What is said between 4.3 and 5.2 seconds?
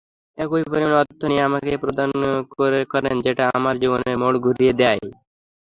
ঘুরিয়ে দেয়।